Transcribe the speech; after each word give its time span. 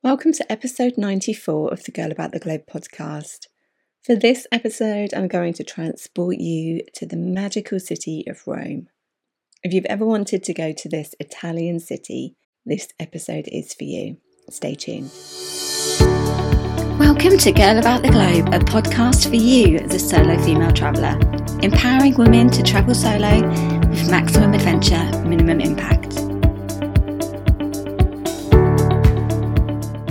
Welcome 0.00 0.32
to 0.34 0.50
episode 0.50 0.92
94 0.96 1.72
of 1.72 1.82
the 1.82 1.90
Girl 1.90 2.12
About 2.12 2.30
the 2.30 2.38
Globe 2.38 2.66
podcast. 2.72 3.48
For 4.04 4.14
this 4.14 4.46
episode, 4.52 5.12
I'm 5.12 5.26
going 5.26 5.54
to 5.54 5.64
transport 5.64 6.36
you 6.38 6.82
to 6.94 7.04
the 7.04 7.16
magical 7.16 7.80
city 7.80 8.22
of 8.28 8.46
Rome. 8.46 8.86
If 9.64 9.74
you've 9.74 9.86
ever 9.86 10.06
wanted 10.06 10.44
to 10.44 10.54
go 10.54 10.72
to 10.72 10.88
this 10.88 11.16
Italian 11.18 11.80
city, 11.80 12.36
this 12.64 12.86
episode 13.00 13.48
is 13.48 13.74
for 13.74 13.82
you. 13.82 14.18
Stay 14.48 14.76
tuned. 14.76 15.10
Welcome 17.00 17.36
to 17.36 17.50
Girl 17.50 17.78
About 17.78 18.02
the 18.02 18.10
Globe, 18.12 18.54
a 18.54 18.60
podcast 18.60 19.28
for 19.28 19.34
you, 19.34 19.80
the 19.80 19.98
solo 19.98 20.40
female 20.44 20.70
traveller, 20.70 21.18
empowering 21.64 22.14
women 22.14 22.50
to 22.50 22.62
travel 22.62 22.94
solo 22.94 23.48
with 23.88 24.08
maximum 24.08 24.54
adventure, 24.54 25.10
minimum 25.26 25.60
impact. 25.60 26.07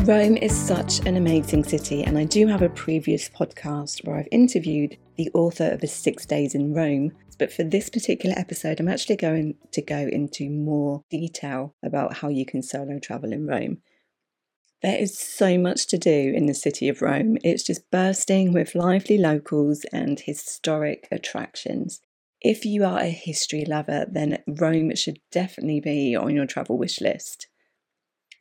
Rome 0.08 0.38
is 0.38 0.56
such 0.56 1.06
an 1.06 1.18
amazing 1.18 1.66
city, 1.66 2.02
and 2.02 2.18
I 2.18 2.24
do 2.24 2.48
have 2.48 2.62
a 2.62 2.70
previous 2.70 3.28
podcast 3.28 4.08
where 4.08 4.16
I've 4.16 4.30
interviewed 4.32 4.96
the 5.18 5.30
author 5.34 5.70
of 5.70 5.82
the 5.82 5.88
Six 5.88 6.26
Days 6.26 6.56
in 6.56 6.74
Rome. 6.74 7.12
But 7.38 7.52
for 7.52 7.66
this 7.66 7.90
particular 7.90 8.34
episode, 8.40 8.80
I'm 8.80 8.88
actually 8.88 9.18
going 9.18 9.56
to 9.74 9.82
go 9.82 9.98
into 9.98 10.50
more 10.50 11.04
detail 11.10 11.76
about 11.84 12.16
how 12.16 12.30
you 12.30 12.46
can 12.46 12.64
solo 12.64 13.00
travel 13.00 13.34
in 13.34 13.48
Rome. 13.48 13.80
There 14.82 14.96
is 14.98 15.20
so 15.20 15.58
much 15.58 15.88
to 15.88 15.98
do 15.98 16.32
in 16.34 16.46
the 16.46 16.54
city 16.54 16.88
of 16.88 17.02
Rome. 17.02 17.38
It's 17.44 17.64
just 17.64 17.92
bursting 17.92 18.54
with 18.54 18.76
lively 18.76 19.18
locals 19.18 19.84
and 19.92 20.22
historic 20.22 21.10
attractions. 21.12 22.00
If 22.40 22.64
you 22.64 22.86
are 22.86 23.02
a 23.02 23.10
history 23.10 23.66
lover, 23.66 24.06
then 24.10 24.42
Rome 24.48 24.96
should 24.96 25.20
definitely 25.34 25.82
be 25.82 26.16
on 26.16 26.34
your 26.34 26.46
travel 26.46 26.78
wish 26.78 27.02
list. 27.02 27.48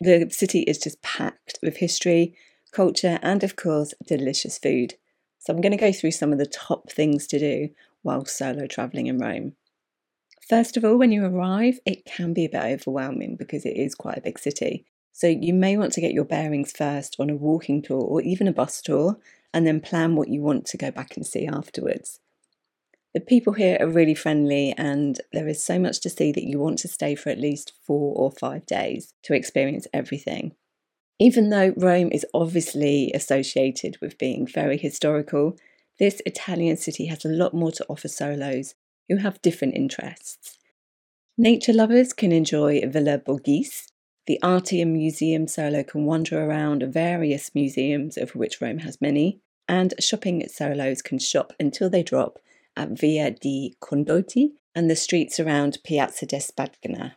The 0.00 0.28
city 0.30 0.60
is 0.60 0.78
just 0.78 1.02
packed 1.02 1.58
with 1.62 1.78
history, 1.78 2.36
culture, 2.72 3.18
and 3.22 3.42
of 3.42 3.56
course, 3.56 3.94
delicious 4.06 4.58
food. 4.58 4.94
So 5.38 5.52
I'm 5.52 5.60
going 5.60 5.72
to 5.72 5.78
go 5.78 5.92
through 5.92 6.10
some 6.10 6.32
of 6.32 6.38
the 6.38 6.46
top 6.46 6.90
things 6.90 7.26
to 7.28 7.38
do 7.38 7.70
while 8.02 8.24
solo 8.24 8.66
traveling 8.66 9.06
in 9.06 9.18
Rome. 9.18 9.54
First 10.48 10.76
of 10.76 10.84
all, 10.84 10.96
when 10.96 11.12
you 11.12 11.24
arrive, 11.24 11.80
it 11.84 12.04
can 12.04 12.32
be 12.32 12.44
a 12.44 12.48
bit 12.48 12.62
overwhelming 12.62 13.36
because 13.36 13.64
it 13.64 13.76
is 13.76 13.94
quite 13.94 14.18
a 14.18 14.22
big 14.22 14.38
city. 14.38 14.84
So 15.12 15.26
you 15.26 15.54
may 15.54 15.76
want 15.76 15.92
to 15.94 16.00
get 16.00 16.12
your 16.12 16.24
bearings 16.24 16.72
first 16.72 17.16
on 17.18 17.30
a 17.30 17.36
walking 17.36 17.80
tour 17.80 18.00
or 18.00 18.20
even 18.20 18.46
a 18.46 18.52
bus 18.52 18.82
tour 18.82 19.18
and 19.52 19.66
then 19.66 19.80
plan 19.80 20.14
what 20.14 20.28
you 20.28 20.42
want 20.42 20.66
to 20.66 20.76
go 20.76 20.90
back 20.90 21.16
and 21.16 21.26
see 21.26 21.46
afterwards. 21.46 22.20
The 23.16 23.20
people 23.20 23.54
here 23.54 23.78
are 23.80 23.88
really 23.88 24.14
friendly, 24.14 24.74
and 24.76 25.18
there 25.32 25.48
is 25.48 25.64
so 25.64 25.78
much 25.78 26.00
to 26.00 26.10
see 26.10 26.32
that 26.32 26.46
you 26.46 26.58
want 26.58 26.80
to 26.80 26.88
stay 26.88 27.14
for 27.14 27.30
at 27.30 27.40
least 27.40 27.72
four 27.80 28.14
or 28.14 28.30
five 28.30 28.66
days 28.66 29.14
to 29.22 29.32
experience 29.32 29.86
everything. 29.94 30.54
Even 31.18 31.48
though 31.48 31.72
Rome 31.78 32.10
is 32.12 32.26
obviously 32.34 33.10
associated 33.14 33.96
with 34.02 34.18
being 34.18 34.46
very 34.46 34.76
historical, 34.76 35.56
this 35.98 36.20
Italian 36.26 36.76
city 36.76 37.06
has 37.06 37.24
a 37.24 37.30
lot 37.30 37.54
more 37.54 37.72
to 37.72 37.86
offer 37.88 38.06
solos 38.06 38.74
who 39.08 39.16
have 39.16 39.40
different 39.40 39.76
interests. 39.76 40.58
Nature 41.38 41.72
lovers 41.72 42.12
can 42.12 42.32
enjoy 42.32 42.82
Villa 42.86 43.18
Borghese. 43.18 43.86
The 44.26 44.38
Artium 44.42 44.92
Museum 44.92 45.48
solo 45.48 45.84
can 45.84 46.04
wander 46.04 46.44
around 46.44 46.82
various 46.82 47.54
museums, 47.54 48.18
of 48.18 48.34
which 48.34 48.60
Rome 48.60 48.80
has 48.80 49.00
many, 49.00 49.40
and 49.66 49.94
shopping 49.98 50.46
solos 50.48 51.00
can 51.00 51.18
shop 51.18 51.54
until 51.58 51.88
they 51.88 52.02
drop 52.02 52.40
at 52.76 52.90
Via 52.90 53.30
di 53.30 53.76
Condotti 53.80 54.50
and 54.74 54.90
the 54.90 54.96
streets 54.96 55.40
around 55.40 55.78
Piazza 55.84 56.26
de 56.26 56.36
Spagna. 56.36 57.16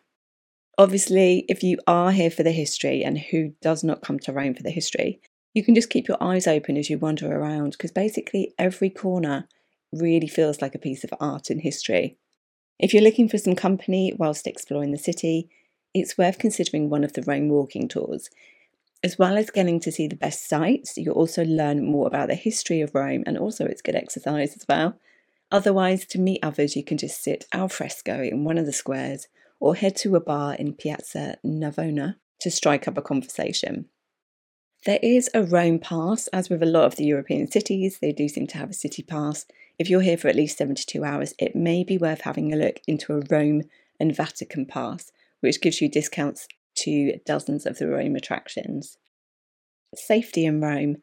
Obviously, 0.77 1.45
if 1.49 1.61
you 1.61 1.77
are 1.87 2.11
here 2.11 2.31
for 2.31 2.43
the 2.43 2.53
history, 2.53 3.03
and 3.03 3.17
who 3.17 3.53
does 3.61 3.83
not 3.83 4.01
come 4.01 4.17
to 4.19 4.31
Rome 4.31 4.53
for 4.53 4.63
the 4.63 4.69
history, 4.69 5.19
you 5.53 5.63
can 5.63 5.75
just 5.75 5.89
keep 5.89 6.07
your 6.07 6.21
eyes 6.21 6.47
open 6.47 6.77
as 6.77 6.89
you 6.89 6.97
wander 6.97 7.29
around 7.29 7.71
because 7.71 7.91
basically 7.91 8.53
every 8.57 8.89
corner 8.89 9.47
really 9.91 10.27
feels 10.27 10.61
like 10.61 10.75
a 10.75 10.79
piece 10.79 11.03
of 11.03 11.13
art 11.19 11.49
and 11.49 11.61
history. 11.61 12.17
If 12.79 12.93
you're 12.93 13.03
looking 13.03 13.27
for 13.27 13.37
some 13.37 13.55
company 13.55 14.13
whilst 14.17 14.47
exploring 14.47 14.91
the 14.91 14.97
city, 14.97 15.49
it's 15.93 16.17
worth 16.17 16.39
considering 16.39 16.89
one 16.89 17.03
of 17.03 17.13
the 17.13 17.23
Rome 17.23 17.49
walking 17.49 17.87
tours. 17.87 18.29
As 19.03 19.17
well 19.17 19.37
as 19.37 19.49
getting 19.49 19.79
to 19.81 19.91
see 19.91 20.07
the 20.07 20.15
best 20.15 20.47
sights, 20.47 20.97
you'll 20.97 21.15
also 21.15 21.43
learn 21.43 21.85
more 21.85 22.07
about 22.07 22.27
the 22.27 22.35
history 22.35 22.81
of 22.81 22.93
Rome 22.93 23.23
and 23.25 23.37
also 23.37 23.65
it's 23.65 23.81
good 23.81 23.95
exercise 23.95 24.55
as 24.55 24.65
well. 24.69 24.97
Otherwise, 25.51 26.05
to 26.05 26.19
meet 26.19 26.39
others, 26.43 26.75
you 26.75 26.83
can 26.83 26.97
just 26.97 27.23
sit 27.23 27.45
al 27.53 27.67
fresco 27.67 28.21
in 28.21 28.43
one 28.43 28.57
of 28.57 28.65
the 28.65 28.73
squares 28.73 29.27
or 29.59 29.75
head 29.75 29.95
to 29.97 30.15
a 30.15 30.19
bar 30.19 30.55
in 30.55 30.73
Piazza 30.73 31.37
Navona 31.45 32.15
to 32.39 32.51
strike 32.51 32.87
up 32.87 32.97
a 32.97 33.01
conversation. 33.01 33.85
There 34.85 34.99
is 35.03 35.29
a 35.33 35.43
Rome 35.43 35.79
pass, 35.79 36.27
as 36.27 36.49
with 36.49 36.63
a 36.63 36.67
lot 36.67 36.85
of 36.85 36.95
the 36.95 37.03
European 37.03 37.51
cities, 37.51 37.99
they 37.99 38.13
do 38.13 38.29
seem 38.29 38.47
to 38.47 38.57
have 38.57 38.69
a 38.69 38.73
city 38.73 39.03
pass. 39.03 39.45
If 39.77 39.89
you're 39.89 40.01
here 40.01 40.17
for 40.17 40.29
at 40.29 40.37
least 40.37 40.57
72 40.57 41.03
hours, 41.03 41.33
it 41.37 41.55
may 41.55 41.83
be 41.83 41.97
worth 41.97 42.21
having 42.21 42.53
a 42.53 42.57
look 42.57 42.79
into 42.87 43.13
a 43.13 43.23
Rome 43.29 43.63
and 43.99 44.15
Vatican 44.15 44.65
pass, 44.65 45.11
which 45.41 45.59
gives 45.59 45.81
you 45.81 45.89
discounts 45.89 46.47
to 46.75 47.19
dozens 47.25 47.65
of 47.65 47.77
the 47.77 47.89
Rome 47.89 48.15
attractions. 48.15 48.97
Safety 49.93 50.45
in 50.45 50.61
Rome. 50.61 50.97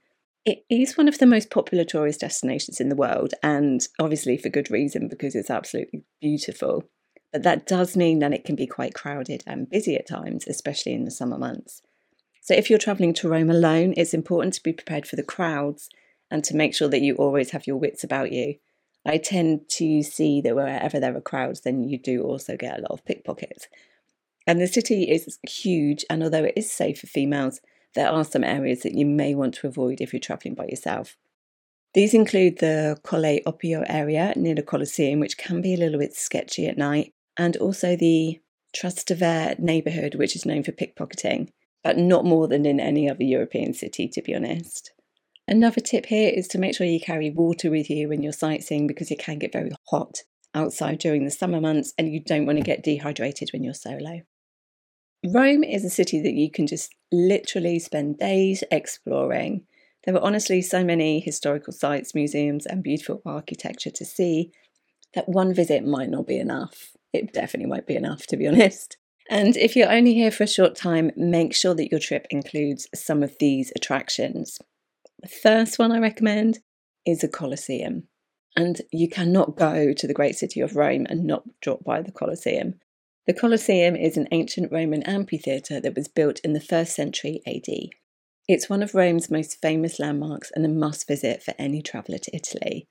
It 0.47 0.65
is 0.71 0.97
one 0.97 1.09
of 1.09 1.19
the 1.19 1.27
most 1.27 1.51
popular 1.51 1.83
tourist 1.83 2.21
destinations 2.21 2.81
in 2.81 2.89
the 2.89 2.95
world, 2.95 3.35
and 3.43 3.87
obviously 3.99 4.37
for 4.37 4.49
good 4.49 4.71
reason 4.71 5.09
because 5.09 5.35
it's 5.35 5.51
absolutely 5.51 6.05
beautiful. 6.21 6.85
But 7.33 7.43
that 7.43 7.67
does 7.67 7.97
mean 7.97 8.21
that 8.21 8.33
it 8.33 8.45
can 8.45 8.55
be 8.55 8.69
quite 8.69 8.95
crowded 8.95 9.43
and 9.45 9.69
busy 9.69 9.97
at 9.97 10.07
times, 10.07 10.47
especially 10.47 10.93
in 10.93 11.05
the 11.05 11.11
summer 11.11 11.37
months. 11.37 11.83
So 12.43 12.55
if 12.55 12.71
you're 12.71 12.79
travelling 12.79 13.13
to 13.15 13.29
Rome 13.29 13.51
alone, 13.51 13.93
it's 13.97 14.15
important 14.15 14.55
to 14.55 14.63
be 14.63 14.73
prepared 14.73 15.05
for 15.09 15.17
the 15.17 15.25
crowds 15.25 15.89
and 16.31 16.45
to 16.45 16.55
make 16.55 16.77
sure 16.77 16.89
that 16.89 17.03
you 17.03 17.17
always 17.17 17.51
have 17.51 17.67
your 17.67 17.77
wits 17.77 18.05
about 18.05 18.31
you. 18.31 18.55
I 19.05 19.19
tend 19.19 19.69
to 19.71 20.05
see 20.05 20.41
that 20.43 20.55
wherever 20.55 21.01
there 21.01 21.17
are 21.17 21.21
crowds, 21.21 21.63
then 21.63 21.89
you 21.89 21.99
do 21.99 22.23
also 22.23 22.57
get 22.57 22.79
a 22.79 22.83
lot 22.83 22.93
of 22.93 23.05
pickpockets. 23.05 23.67
And 24.47 24.61
the 24.61 24.69
city 24.69 25.11
is 25.11 25.41
huge, 25.43 26.05
and 26.09 26.23
although 26.23 26.45
it 26.45 26.55
is 26.57 26.71
safe 26.71 27.01
for 27.01 27.09
females, 27.09 27.61
there 27.97 28.11
are 28.11 28.25
some 28.25 28.45
areas 28.45 28.83
that 28.83 28.95
you 28.95 29.05
may 29.05 29.35
want 29.35 29.55
to 29.55 29.67
avoid 29.67 30.01
if 30.01 30.13
you're 30.13 30.21
travelling 30.21 30.55
by 30.55 30.67
yourself. 30.67 31.17
These 31.95 32.15
include 32.15 32.59
the 32.59 32.99
Colle 33.03 33.41
Oppio 33.47 33.85
area 33.89 34.35
near 34.37 34.55
the 34.55 34.63
Colosseum, 34.63 35.19
which 35.19 35.39
can 35.39 35.63
be 35.63 35.75
a 35.75 35.79
little 35.79 35.99
bit 35.99 36.15
sketchy 36.15 36.67
at 36.67 36.77
night, 36.77 37.13
and 37.37 37.57
also 37.57 37.97
the 37.97 38.39
Trastevere 38.77 39.59
neighbourhood, 39.59 40.15
which 40.15 40.37
is 40.37 40.45
known 40.45 40.63
for 40.63 40.73
pickpocketing, 40.73 41.49
but 41.83 41.97
not 41.97 42.27
more 42.27 42.47
than 42.47 42.67
in 42.67 42.79
any 42.79 43.09
other 43.09 43.25
European 43.25 43.73
city, 43.73 44.09
to 44.09 44.21
be 44.21 44.35
honest. 44.35 44.93
Another 45.49 45.81
tip 45.81 46.07
here 46.07 46.31
is 46.35 46.49
to 46.49 46.59
make 46.59 46.77
sure 46.77 46.87
you 46.87 47.01
carry 47.01 47.31
water 47.31 47.71
with 47.71 47.89
you 47.89 48.09
when 48.09 48.23
you're 48.23 48.33
sightseeing 48.33 48.87
because 48.87 49.11
it 49.11 49.19
can 49.19 49.39
get 49.39 49.53
very 49.53 49.71
hot 49.89 50.19
outside 50.55 50.99
during 50.99 51.25
the 51.25 51.31
summer 51.31 51.61
months 51.61 51.95
and 51.97 52.13
you 52.13 52.21
don't 52.21 52.47
want 52.47 52.59
to 52.59 52.65
get 52.65 52.83
dehydrated 52.83 53.51
when 53.53 53.63
you're 53.63 53.73
solo. 53.73 54.23
Rome 55.33 55.65
is 55.65 55.85
a 55.85 55.91
city 55.91 56.21
that 56.21 56.35
you 56.35 56.51
can 56.51 56.67
just 56.67 56.95
literally 57.11 57.79
spend 57.79 58.19
days 58.19 58.63
exploring. 58.71 59.67
There 60.05 60.15
are 60.15 60.23
honestly 60.23 60.63
so 60.63 60.85
many 60.85 61.21
historical 61.21 61.73
sites, 61.73 62.15
museums, 62.15 62.67
and 62.67 62.83
beautiful 62.83 63.23
architecture 63.27 63.91
to 63.91 64.05
see 64.05 64.53
that 65.15 65.29
one 65.29 65.53
visit 65.53 65.85
might 65.85 66.11
not 66.11 66.27
be 66.27 66.39
enough. 66.39 66.93
It 67.13 67.33
definitely 67.33 67.71
won't 67.71 67.87
be 67.87 67.97
enough, 67.97 68.27
to 68.29 68.37
be 68.37 68.47
honest. 68.49 68.97
And 69.29 69.57
if 69.57 69.75
you're 69.75 69.91
only 69.91 70.15
here 70.15 70.31
for 70.31 70.45
a 70.45 70.49
short 70.49 70.77
time, 70.77 71.11
make 71.17 71.55
sure 71.55 71.75
that 71.75 71.91
your 71.91 71.99
trip 71.99 72.27
includes 72.31 72.87
some 72.95 73.23
of 73.23 73.35
these 73.41 73.73
attractions. 73.75 74.59
The 75.21 75.29
first 75.29 75.79
one 75.79 75.91
I 75.91 75.99
recommend 75.99 76.61
is 77.05 77.25
a 77.25 77.29
Colosseum. 77.29 78.05
And 78.55 78.81
you 78.93 79.09
cannot 79.09 79.57
go 79.57 79.93
to 79.93 80.07
the 80.07 80.15
great 80.15 80.37
city 80.37 80.61
of 80.61 80.77
Rome 80.77 81.07
and 81.11 81.25
not 81.25 81.43
drop 81.61 81.85
by 81.85 82.01
the 82.01 82.13
Colosseum. 82.13 82.81
The 83.27 83.35
Colosseum 83.35 83.97
is 83.97 84.17
an 84.17 84.29
ancient 84.31 84.71
Roman 84.71 85.03
amphitheatre 85.03 85.81
that 85.81 85.97
was 85.97 86.07
built 86.07 86.39
in 86.45 86.53
the 86.53 86.61
1st 86.61 86.91
century 86.91 87.43
AD. 87.45 87.91
It's 88.47 88.71
one 88.71 88.85
of 88.85 88.95
Rome's 88.95 89.29
most 89.29 89.61
famous 89.61 89.99
landmarks 89.99 90.53
and 90.55 90.65
a 90.65 90.69
must 90.69 91.09
visit 91.09 91.43
for 91.43 91.53
any 91.59 91.83
traveller 91.83 92.19
to 92.19 92.37
Italy. 92.37 92.87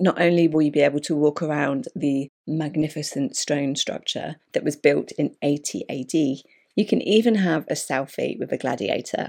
Not 0.00 0.20
only 0.20 0.48
will 0.48 0.62
you 0.62 0.72
be 0.72 0.80
able 0.80 0.98
to 1.00 1.14
walk 1.14 1.40
around 1.40 1.86
the 1.94 2.28
magnificent 2.48 3.36
stone 3.36 3.76
structure 3.76 4.36
that 4.54 4.64
was 4.64 4.74
built 4.74 5.12
in 5.12 5.36
80 5.40 5.84
AD, 5.88 6.42
you 6.74 6.84
can 6.84 7.00
even 7.02 7.36
have 7.36 7.64
a 7.68 7.74
selfie 7.74 8.36
with 8.40 8.50
a 8.50 8.58
gladiator. 8.58 9.28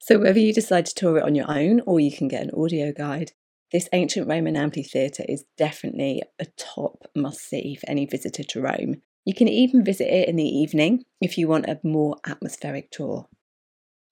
So, 0.00 0.18
whether 0.18 0.38
you 0.38 0.52
decide 0.52 0.84
to 0.86 0.94
tour 0.94 1.16
it 1.16 1.24
on 1.24 1.34
your 1.34 1.50
own 1.50 1.80
or 1.86 1.98
you 1.98 2.14
can 2.14 2.28
get 2.28 2.42
an 2.42 2.50
audio 2.54 2.92
guide, 2.92 3.32
this 3.72 3.88
ancient 3.94 4.28
Roman 4.28 4.56
amphitheatre 4.56 5.24
is 5.26 5.44
definitely 5.56 6.22
a 6.38 6.46
top 6.58 7.04
must 7.14 7.40
see 7.40 7.74
for 7.74 7.88
any 7.88 8.04
visitor 8.04 8.42
to 8.42 8.60
Rome, 8.60 9.02
you 9.28 9.34
can 9.34 9.46
even 9.46 9.84
visit 9.84 10.08
it 10.08 10.26
in 10.26 10.36
the 10.36 10.48
evening 10.48 11.04
if 11.20 11.36
you 11.36 11.46
want 11.46 11.66
a 11.66 11.78
more 11.82 12.16
atmospheric 12.26 12.90
tour. 12.90 13.26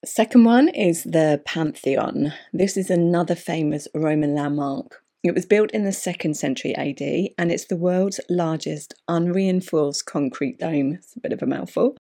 Second 0.05 0.45
one 0.45 0.69
is 0.69 1.05
the 1.05 1.41
Pantheon. 1.47 2.35
This 2.53 2.77
is 2.77 2.91
another 2.91 3.35
famous 3.35 3.89
Roman 3.95 4.35
landmark. 4.35 5.03
It 5.25 5.35
was 5.35 5.47
built 5.47 5.71
in 5.71 5.85
the 5.85 5.91
2nd 5.91 6.37
century 6.37 6.75
AD 6.75 7.01
and 7.39 7.51
it's 7.51 7.65
the 7.65 7.77
world's 7.79 8.21
largest 8.29 8.93
unreinforced 9.09 10.05
concrete 10.05 10.59
dome. 10.59 10.93
It's 10.93 11.17
a 11.17 11.21
bit 11.21 11.33
of 11.33 11.41
a 11.41 11.47
mouthful. 11.47 11.97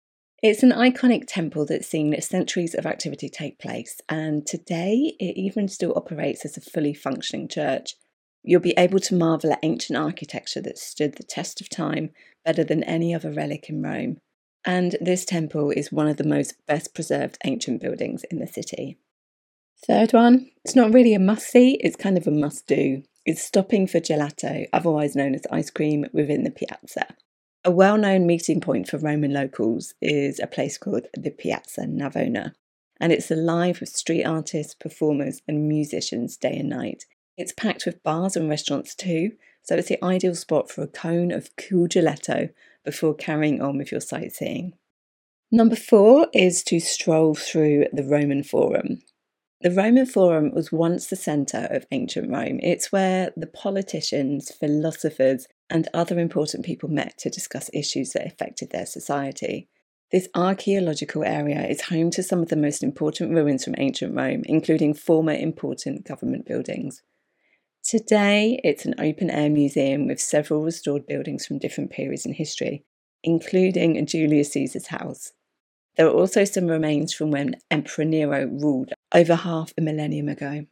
It's 0.42 0.64
an 0.64 0.72
iconic 0.72 1.26
temple 1.28 1.66
that's 1.66 1.90
seen 1.90 2.20
centuries 2.22 2.74
of 2.74 2.86
activity 2.86 3.28
take 3.28 3.60
place, 3.60 4.00
and 4.10 4.48
today 4.48 5.14
it 5.20 5.38
even 5.38 5.68
still 5.68 5.94
operates 5.96 6.46
as 6.46 6.58
a 6.58 6.62
fully 6.62 6.94
functioning 6.94 7.48
church. 7.48 7.96
You'll 8.44 8.62
be 8.62 8.74
able 8.78 9.00
to 9.00 9.16
marvel 9.16 9.52
at 9.52 9.60
ancient 9.64 9.98
architecture 9.98 10.62
that 10.62 10.78
stood 10.78 11.16
the 11.16 11.24
test 11.24 11.62
of 11.62 11.70
time 11.70 12.12
better 12.44 12.64
than 12.64 12.84
any 12.84 13.14
other 13.14 13.32
relic 13.32 13.70
in 13.70 13.82
Rome. 13.82 14.18
And 14.66 14.96
this 15.02 15.26
temple 15.26 15.72
is 15.72 15.92
one 15.92 16.08
of 16.08 16.18
the 16.18 16.24
most 16.24 16.56
best 16.68 16.94
preserved 16.94 17.38
ancient 17.46 17.82
buildings 17.82 18.24
in 18.30 18.40
the 18.40 18.48
city. 18.48 18.98
Third 19.86 20.14
one, 20.14 20.52
it's 20.64 20.76
not 20.76 20.94
really 20.94 21.14
a 21.14 21.20
must 21.20 21.48
see, 21.48 21.80
it's 21.82 21.96
kind 21.96 22.18
of 22.18 22.28
a 22.28 22.32
must 22.32 22.68
do. 22.68 23.04
It's 23.26 23.44
stopping 23.44 23.88
for 23.88 24.00
gelato, 24.00 24.66
otherwise 24.74 25.16
known 25.16 25.34
as 25.34 25.46
ice 25.52 25.70
cream, 25.70 26.06
within 26.14 26.44
the 26.44 26.52
piazza. 26.52 27.16
A 27.64 27.72
well 27.72 27.98
known 27.98 28.26
meeting 28.26 28.60
point 28.60 28.88
for 28.88 28.98
Roman 28.98 29.34
locals 29.34 29.94
is 30.02 30.40
a 30.40 30.48
place 30.48 30.80
called 30.80 31.06
the 31.16 31.30
Piazza 31.30 31.82
Navona, 31.82 32.54
and 33.00 33.12
it's 33.12 33.30
alive 33.30 33.80
with 33.80 33.90
street 33.90 34.24
artists, 34.24 34.74
performers, 34.74 35.42
and 35.48 35.68
musicians 35.68 36.38
day 36.38 36.58
and 36.58 36.70
night. 36.70 37.06
It's 37.38 37.54
packed 37.54 37.86
with 37.86 38.04
bars 38.04 38.36
and 38.36 38.50
restaurants 38.50 38.94
too, 38.94 39.32
so 39.64 39.76
it's 39.76 39.88
the 39.88 40.04
ideal 40.04 40.36
spot 40.36 40.70
for 40.70 40.84
a 40.84 40.88
cone 40.88 41.32
of 41.32 41.56
cool 41.56 41.88
gelato 41.88 42.50
before 42.84 43.14
carrying 43.14 43.62
on 43.62 43.78
with 43.78 43.92
your 43.92 44.02
sightseeing. 44.02 44.74
Number 45.52 45.76
four 45.76 46.28
is 46.34 46.64
to 46.64 46.80
stroll 46.80 47.36
through 47.36 47.86
the 47.92 48.04
Roman 48.04 48.44
Forum. 48.44 49.02
The 49.62 49.72
Roman 49.72 50.06
Forum 50.06 50.52
was 50.54 50.72
once 50.72 51.08
the 51.08 51.16
centre 51.16 51.68
of 51.70 51.86
ancient 51.92 52.32
Rome. 52.32 52.60
It's 52.64 52.92
where 52.92 53.32
the 53.38 53.48
politicians, 53.48 54.52
philosophers, 54.52 55.48
and 55.70 55.88
other 55.94 56.20
important 56.20 56.66
people 56.66 56.90
met 56.90 57.18
to 57.20 57.30
discuss 57.30 57.70
issues 57.74 58.12
that 58.12 58.26
affected 58.26 58.72
their 58.72 58.88
society. 58.88 59.68
This 60.12 60.28
archaeological 60.36 61.24
area 61.24 61.66
is 61.68 61.84
home 61.84 62.10
to 62.12 62.24
some 62.24 62.42
of 62.42 62.50
the 62.50 62.56
most 62.56 62.82
important 62.82 63.34
ruins 63.34 63.64
from 63.64 63.76
ancient 63.78 64.16
Rome, 64.16 64.42
including 64.46 64.94
former 64.94 65.34
important 65.34 66.06
government 66.06 66.46
buildings. 66.46 67.04
Today, 67.84 68.60
it's 68.64 68.86
an 68.86 68.96
open 69.00 69.30
air 69.30 69.50
museum 69.50 70.08
with 70.08 70.22
several 70.22 70.64
restored 70.64 71.08
buildings 71.08 71.46
from 71.46 71.58
different 71.58 71.90
periods 71.90 72.26
in 72.26 72.34
history, 72.34 72.86
including 73.24 74.06
Julius 74.06 74.54
Caesar's 74.54 74.88
house. 74.88 75.34
There 75.98 76.08
are 76.08 76.14
also 76.14 76.46
some 76.46 76.68
remains 76.68 77.12
from 77.12 77.32
when 77.32 77.56
Emperor 77.70 78.06
Nero 78.06 78.46
ruled 78.46 78.94
over 79.14 79.36
half 79.36 79.74
a 79.78 79.82
millennium 79.82 80.30
ago. 80.30 80.66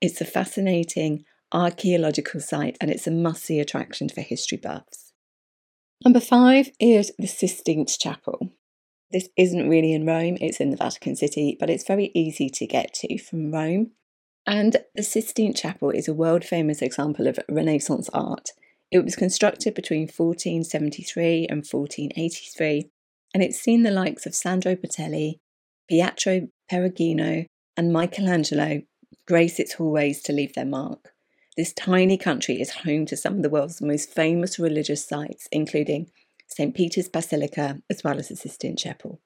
It's 0.00 0.20
a 0.20 0.26
fascinating 0.26 1.24
archaeological 1.50 2.40
site 2.40 2.76
and 2.80 2.90
it's 2.90 3.06
a 3.06 3.10
must 3.10 3.44
see 3.44 3.58
attraction 3.58 4.08
for 4.08 4.20
history 4.20 4.58
buffs. 4.58 5.12
Number 6.04 6.20
five 6.20 6.70
is 6.78 7.10
the 7.18 7.26
Sistine 7.26 7.86
Chapel. 7.86 8.52
This 9.10 9.28
isn't 9.36 9.68
really 9.68 9.94
in 9.94 10.06
Rome, 10.06 10.36
it's 10.40 10.60
in 10.60 10.70
the 10.70 10.76
Vatican 10.76 11.16
City, 11.16 11.56
but 11.58 11.70
it's 11.70 11.86
very 11.86 12.10
easy 12.14 12.50
to 12.50 12.66
get 12.66 12.92
to 12.94 13.18
from 13.18 13.50
Rome. 13.50 13.92
And 14.48 14.78
the 14.94 15.02
Sistine 15.02 15.52
Chapel 15.52 15.90
is 15.90 16.08
a 16.08 16.14
world 16.14 16.42
famous 16.42 16.80
example 16.80 17.26
of 17.26 17.38
Renaissance 17.50 18.08
art. 18.14 18.52
It 18.90 19.04
was 19.04 19.14
constructed 19.14 19.74
between 19.74 20.08
1473 20.08 21.48
and 21.50 21.58
1483 21.58 22.88
and 23.34 23.42
it's 23.42 23.60
seen 23.60 23.82
the 23.82 23.90
likes 23.90 24.24
of 24.24 24.34
Sandro 24.34 24.74
Botticelli, 24.74 25.38
Pietro 25.86 26.48
Perugino, 26.72 27.44
and 27.76 27.92
Michelangelo 27.92 28.80
grace 29.26 29.60
its 29.60 29.74
hallways 29.74 30.22
to 30.22 30.32
leave 30.32 30.54
their 30.54 30.64
mark. 30.64 31.12
This 31.58 31.74
tiny 31.74 32.16
country 32.16 32.58
is 32.58 32.70
home 32.70 33.04
to 33.04 33.18
some 33.18 33.36
of 33.36 33.42
the 33.42 33.50
world's 33.50 33.82
most 33.82 34.14
famous 34.14 34.58
religious 34.58 35.06
sites, 35.06 35.46
including 35.52 36.10
St. 36.46 36.74
Peter's 36.74 37.10
Basilica 37.10 37.82
as 37.90 38.02
well 38.02 38.18
as 38.18 38.28
the 38.28 38.36
Sistine 38.36 38.78
Chapel. 38.78 39.20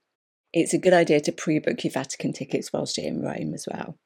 It's 0.53 0.75
a 0.75 0.79
good 0.79 0.93
idea 0.93 1.21
to 1.21 1.31
pre 1.31 1.61
book 1.61 1.85
your 1.85 1.93
Vatican 1.93 2.33
tickets 2.33 2.73
whilst 2.73 2.99
you're 2.99 3.07
in 3.07 3.23
Rome 3.23 3.55
as 3.55 3.69
well. 3.73 3.97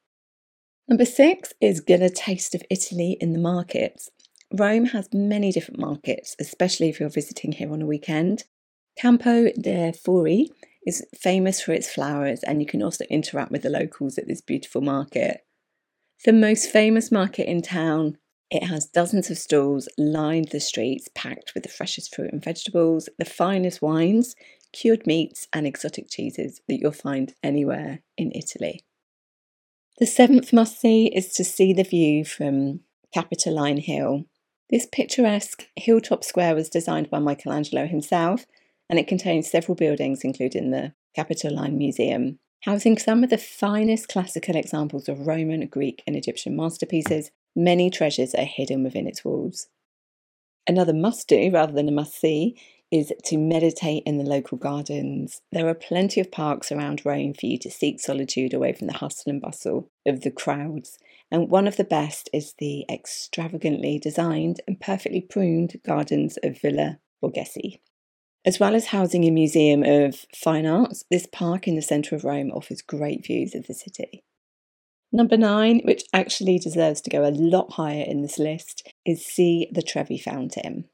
Number 0.89 1.05
six 1.05 1.53
is 1.61 1.81
get 1.81 2.01
a 2.01 2.09
taste 2.09 2.55
of 2.55 2.63
Italy 2.71 3.17
in 3.21 3.33
the 3.33 3.41
markets. 3.41 4.09
Rome 4.53 4.87
has 4.87 5.09
many 5.13 5.51
different 5.51 5.81
markets, 5.81 6.37
especially 6.39 6.89
if 6.89 7.01
you're 7.01 7.09
visiting 7.09 7.51
here 7.51 7.73
on 7.73 7.83
a 7.83 7.87
weekend. 7.87 8.45
Campo 8.97 9.51
de' 9.61 9.93
Fiori 9.93 10.49
is 10.87 11.05
famous 11.13 11.61
for 11.61 11.73
its 11.73 11.93
flowers, 11.93 12.45
and 12.45 12.63
you 12.63 12.67
can 12.67 12.85
also 12.85 13.05
interact 13.07 13.51
with 13.51 13.63
the 13.63 13.69
locals 13.69 14.17
at 14.17 14.29
this 14.29 14.41
beautiful 14.41 14.81
market. 14.81 15.45
The 16.25 16.33
most 16.33 16.71
famous 16.71 17.11
market 17.11 17.51
in 17.51 17.63
town, 17.63 18.19
it 18.49 18.63
has 18.63 18.87
dozens 18.87 19.29
of 19.29 19.39
stalls 19.39 19.89
lined 19.99 20.51
the 20.51 20.61
streets, 20.61 21.09
packed 21.17 21.53
with 21.53 21.65
the 21.65 21.69
freshest 21.69 22.15
fruit 22.15 22.33
and 22.33 22.43
vegetables, 22.43 23.09
the 23.19 23.25
finest 23.25 23.83
wines, 23.83 24.37
cured 24.73 25.05
meats, 25.05 25.49
and 25.53 25.67
exotic 25.67 26.09
cheeses 26.09 26.61
that 26.69 26.79
you'll 26.79 26.93
find 26.93 27.35
anywhere 27.43 28.03
in 28.17 28.31
Italy. 28.33 28.85
The 29.99 30.07
seventh 30.07 30.53
must 30.53 30.79
see 30.79 31.07
is 31.07 31.33
to 31.35 31.45
see 31.45 31.73
the 31.73 31.83
view 31.83 32.25
from 32.25 32.81
Capitoline 33.15 33.79
Hill. 33.79 34.25
This 34.69 34.87
picturesque 34.91 35.69
hilltop 35.77 36.23
square 36.23 36.55
was 36.55 36.69
designed 36.69 37.09
by 37.09 37.19
Michelangelo 37.19 37.87
himself 37.87 38.45
and 38.91 38.99
it 38.99 39.09
contains 39.09 39.51
several 39.51 39.75
buildings, 39.75 40.21
including 40.23 40.71
the 40.71 40.93
Capitoline 41.17 41.79
Museum, 41.79 42.39
housing 42.63 42.99
some 42.99 43.25
of 43.25 43.31
the 43.31 43.39
finest 43.39 44.09
classical 44.09 44.55
examples 44.55 45.09
of 45.09 45.27
Roman, 45.27 45.67
Greek, 45.67 46.03
and 46.07 46.15
Egyptian 46.15 46.55
masterpieces. 46.55 47.31
Many 47.55 47.89
treasures 47.89 48.35
are 48.35 48.45
hidden 48.45 48.85
within 48.85 49.07
its 49.07 49.25
walls. 49.25 49.69
Another 50.69 50.93
must 50.93 51.27
do, 51.27 51.51
rather 51.51 51.73
than 51.73 51.89
a 51.89 51.93
must 51.93 52.21
see, 52.21 52.61
is 52.93 53.13
to 53.25 53.37
meditate 53.37 54.03
in 54.07 54.19
the 54.19 54.25
local 54.25 54.59
gardens. 54.59 55.41
There 55.53 55.69
are 55.69 55.75
plenty 55.75 56.21
of 56.21 56.31
parks 56.31 56.71
around 56.71 57.05
Rome 57.05 57.35
for 57.35 57.47
you 57.47 57.59
to 57.59 57.71
seek 57.71 58.01
solitude 58.01 58.55
away 58.55 58.73
from 58.73 58.87
the 58.87 58.95
hustle 58.95 59.31
and 59.31 59.41
bustle 59.41 59.91
of 60.07 60.21
the 60.21 60.31
crowds. 60.31 60.99
And 61.31 61.51
one 61.51 61.67
of 61.67 61.77
the 61.77 61.85
best 61.85 62.31
is 62.33 62.55
the 62.59 62.85
extravagantly 62.91 63.99
designed 63.99 64.61
and 64.69 64.81
perfectly 64.81 65.21
pruned 65.21 65.77
gardens 65.85 66.39
of 66.43 66.61
Villa 66.61 66.99
Borghese. 67.23 67.81
As 68.45 68.61
well 68.61 68.77
as 68.77 68.87
housing 68.87 69.25
a 69.25 69.31
museum 69.31 69.83
of 69.83 70.25
fine 70.33 70.67
arts, 70.67 71.05
this 71.11 71.27
park 71.27 71.67
in 71.67 71.75
the 71.75 71.83
centre 71.83 72.15
of 72.15 72.23
Rome 72.23 72.53
offers 72.53 72.81
great 72.81 73.27
views 73.27 73.57
of 73.57 73.67
the 73.67 73.75
city. 73.75 74.23
Number 75.11 75.37
nine, 75.37 75.81
which 75.85 76.05
actually 76.13 76.59
deserves 76.59 77.01
to 77.03 77.11
go 77.11 77.27
a 77.27 77.31
lot 77.31 77.73
higher 77.73 78.05
in 78.07 78.23
this 78.23 78.39
list, 78.39 78.89
is 79.05 79.27
see 79.27 79.69
the 79.73 79.83
Trevi 79.83 80.19
Fountain. 80.19 80.85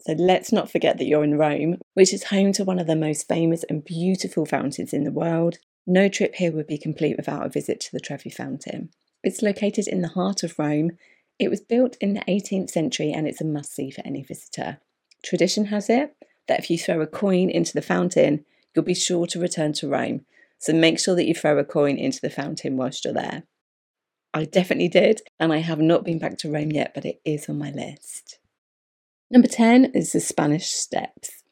So 0.00 0.12
let's 0.12 0.52
not 0.52 0.70
forget 0.70 0.98
that 0.98 1.06
you're 1.06 1.24
in 1.24 1.36
Rome, 1.36 1.76
which 1.94 2.14
is 2.14 2.24
home 2.24 2.52
to 2.52 2.64
one 2.64 2.78
of 2.78 2.86
the 2.86 2.96
most 2.96 3.28
famous 3.28 3.64
and 3.64 3.84
beautiful 3.84 4.46
fountains 4.46 4.92
in 4.92 5.04
the 5.04 5.12
world. 5.12 5.58
No 5.86 6.08
trip 6.08 6.36
here 6.36 6.52
would 6.52 6.66
be 6.66 6.78
complete 6.78 7.16
without 7.16 7.44
a 7.44 7.50
visit 7.50 7.80
to 7.80 7.92
the 7.92 8.00
Trevi 8.00 8.30
Fountain. 8.30 8.90
It's 9.22 9.42
located 9.42 9.86
in 9.88 10.02
the 10.02 10.08
heart 10.08 10.42
of 10.42 10.58
Rome. 10.58 10.92
It 11.38 11.50
was 11.50 11.60
built 11.60 11.96
in 12.00 12.14
the 12.14 12.24
18th 12.28 12.70
century 12.70 13.12
and 13.12 13.26
it's 13.26 13.40
a 13.40 13.44
must 13.44 13.74
see 13.74 13.90
for 13.90 14.02
any 14.04 14.22
visitor. 14.22 14.78
Tradition 15.22 15.66
has 15.66 15.90
it 15.90 16.14
that 16.48 16.60
if 16.60 16.70
you 16.70 16.78
throw 16.78 17.00
a 17.00 17.06
coin 17.06 17.50
into 17.50 17.72
the 17.72 17.82
fountain, 17.82 18.44
you'll 18.74 18.84
be 18.84 18.94
sure 18.94 19.26
to 19.26 19.40
return 19.40 19.72
to 19.74 19.88
Rome. 19.88 20.24
So 20.58 20.72
make 20.72 20.98
sure 20.98 21.14
that 21.14 21.26
you 21.26 21.34
throw 21.34 21.58
a 21.58 21.64
coin 21.64 21.96
into 21.96 22.20
the 22.20 22.30
fountain 22.30 22.76
whilst 22.76 23.04
you're 23.04 23.14
there. 23.14 23.44
I 24.32 24.44
definitely 24.44 24.88
did, 24.88 25.22
and 25.38 25.52
I 25.52 25.58
have 25.58 25.80
not 25.80 26.04
been 26.04 26.18
back 26.18 26.38
to 26.38 26.50
Rome 26.50 26.72
yet, 26.72 26.92
but 26.94 27.04
it 27.04 27.20
is 27.24 27.48
on 27.48 27.58
my 27.58 27.70
list. 27.70 28.39
Number 29.32 29.46
10 29.46 29.92
is 29.94 30.10
the 30.10 30.18
Spanish 30.18 30.70
Steps. 30.70 31.44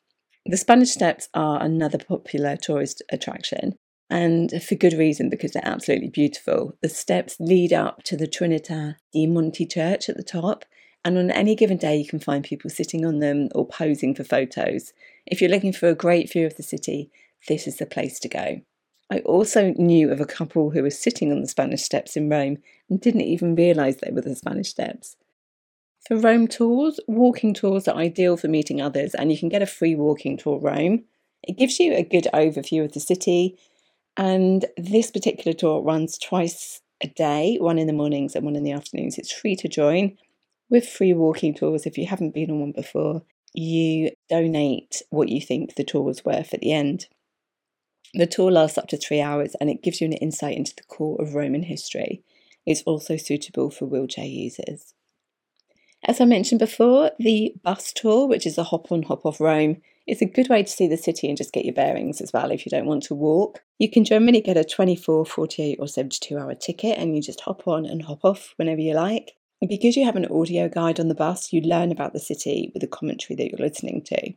The 0.45 0.57
Spanish 0.57 0.91
Steps 0.91 1.29
are 1.33 1.63
another 1.63 1.99
popular 1.99 2.57
tourist 2.57 3.03
attraction, 3.13 3.77
and 4.11 4.51
for 4.65 4.75
good 4.75 4.95
reason 4.95 5.31
because 5.31 5.53
they're 5.53 5.63
absolutely 5.65 6.09
beautiful. 6.09 6.77
The 6.83 6.89
steps 6.89 7.37
lead 7.39 7.73
up 7.73 8.03
to 8.05 8.17
the 8.17 8.27
Trinità 8.27 8.97
di 9.13 9.29
Monti 9.29 9.65
church 9.65 10.09
at 10.09 10.17
the 10.17 10.25
top, 10.25 10.65
and 11.05 11.17
on 11.17 11.31
any 11.31 11.55
given 11.55 11.77
day, 11.77 11.97
you 11.97 12.05
can 12.05 12.19
find 12.19 12.43
people 12.43 12.69
sitting 12.69 13.07
on 13.07 13.21
them 13.21 13.49
or 13.55 13.65
posing 13.65 14.13
for 14.13 14.25
photos. 14.25 14.93
If 15.25 15.41
you're 15.41 15.49
looking 15.49 15.73
for 15.73 15.89
a 15.89 15.95
great 15.95 16.33
view 16.33 16.47
of 16.47 16.57
the 16.57 16.65
city, 16.65 17.13
this 17.47 17.69
is 17.69 17.77
the 17.77 17.87
place 17.87 18.19
to 18.21 18.29
go. 18.29 18.61
I 19.09 19.21
also 19.21 19.73
knew 19.77 20.11
of 20.11 20.21
a 20.21 20.27
couple 20.27 20.71
who 20.71 20.83
were 20.83 20.91
sitting 20.91 21.31
on 21.31 21.43
the 21.43 21.49
Spanish 21.49 21.83
Steps 21.83 22.17
in 22.17 22.29
Rome 22.29 22.57
and 22.91 23.01
didn't 23.01 23.21
even 23.21 23.55
realise 23.55 23.99
they 23.99 24.11
were 24.11 24.23
the 24.23 24.35
Spanish 24.35 24.71
Steps. 24.71 25.15
For 26.09 26.17
Rome 26.17 26.49
tours, 26.49 26.99
walking 27.07 27.53
tours 27.53 27.87
are 27.87 27.95
ideal 27.95 28.39
for 28.39 28.49
meeting 28.49 28.81
others, 28.81 29.15
and 29.15 29.31
you 29.31 29.37
can 29.37 29.51
get 29.51 29.61
a 29.61 29.67
free 29.67 29.95
walking 29.95 30.39
tour 30.39 30.59
Rome. 30.59 31.05
It 31.43 31.59
gives 31.59 31.79
you 31.79 31.93
a 31.93 32.03
good 32.03 32.27
overview 32.33 32.83
of 32.83 32.93
the 32.93 33.01
city, 33.01 33.59
and 34.17 34.65
this 34.79 35.11
particular 35.11 35.53
tour 35.53 35.83
runs 35.83 36.17
twice 36.17 36.81
a 37.03 37.09
day, 37.09 37.59
one 37.61 37.79
in 37.79 37.87
the 37.87 37.93
mornings 37.93 38.35
and 38.35 38.47
one 38.47 38.57
in 38.57 38.65
the 38.65 38.73
afternoons. 38.73 39.19
It's 39.19 39.31
free 39.31 39.55
to 39.57 39.69
join, 39.69 40.17
with 40.71 40.89
free 40.89 41.13
walking 41.13 41.55
tours, 41.55 41.85
if 41.85 41.99
you 41.99 42.07
haven't 42.07 42.33
been 42.33 42.51
on 42.51 42.61
one 42.61 42.73
before, 42.73 43.23
you 43.53 44.11
donate 44.31 45.03
what 45.11 45.29
you 45.29 45.43
think 45.43 45.75
the 45.75 45.85
tour 45.85 46.03
was 46.03 46.25
worth 46.25 46.55
at 46.55 46.61
the 46.61 46.73
end. 46.73 47.07
The 48.15 48.27
tour 48.27 48.51
lasts 48.51 48.79
up 48.79 48.89
to 48.89 48.97
three 48.97 49.21
hours 49.21 49.55
and 49.61 49.69
it 49.69 49.83
gives 49.83 50.01
you 50.01 50.07
an 50.07 50.15
insight 50.15 50.57
into 50.57 50.75
the 50.75 50.83
core 50.85 51.21
of 51.21 51.35
Roman 51.35 51.65
history. 51.65 52.23
It's 52.65 52.83
also 52.83 53.19
suitable 53.19 53.71
for 53.71 53.85
wheelchair 53.85 54.25
users. 54.25 54.95
As 56.09 56.23
I 56.23 56.25
mentioned 56.25 56.59
before, 56.59 57.11
the 57.19 57.55
bus 57.63 57.93
tour, 57.93 58.27
which 58.27 58.47
is 58.47 58.57
a 58.57 58.65
hop 58.65 58.91
on, 58.91 59.03
hop 59.03 59.27
off 59.27 59.43
Rome, 59.43 59.83
It's 60.07 60.23
a 60.23 60.25
good 60.25 60.49
way 60.49 60.63
to 60.63 60.71
see 60.71 60.89
the 60.89 60.97
city 60.97 61.29
and 61.29 61.37
just 61.37 61.53
get 61.53 61.67
your 61.67 61.75
bearings 61.75 62.23
as 62.23 62.33
well 62.33 62.51
if 62.51 62.65
you 62.65 62.71
don't 62.71 62.87
want 62.87 63.03
to 63.05 63.15
walk. 63.15 63.63
You 63.79 63.91
can 63.91 64.07
generally 64.07 64.41
get 64.41 64.57
a 64.57 64.65
24, 64.65 65.27
48, 65.27 65.77
or 65.79 65.87
72 65.87 66.39
hour 66.39 66.55
ticket 66.55 66.97
and 66.97 67.15
you 67.15 67.21
just 67.21 67.43
hop 67.43 67.69
on 67.69 67.85
and 67.85 68.03
hop 68.03 68.25
off 68.25 68.55
whenever 68.57 68.81
you 68.81 68.95
like. 68.95 69.33
And 69.61 69.69
because 69.69 69.97
you 69.97 70.07
have 70.07 70.17
an 70.17 70.25
audio 70.33 70.67
guide 70.71 70.99
on 70.99 71.09
the 71.09 71.15
bus, 71.15 71.53
you 71.53 71.61
learn 71.61 71.93
about 71.93 72.15
the 72.15 72.21
city 72.21 72.71
with 72.73 72.81
the 72.81 72.87
commentary 72.87 73.37
that 73.37 73.51
you're 73.51 73.69
listening 73.69 74.03
to. 74.05 74.33